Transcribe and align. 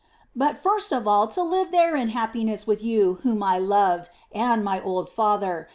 but 0.35 0.57
first 0.57 0.91
of 0.91 1.07
all 1.07 1.27
to 1.27 1.43
live 1.43 1.69
there 1.71 1.95
in 1.95 2.09
happiness 2.09 2.65
with 2.65 2.83
you 2.83 3.19
whom 3.21 3.43
I 3.43 3.59
loved, 3.59 4.09
and 4.33 4.63
my 4.63 4.81
old 4.81 5.11
father. 5.11 5.69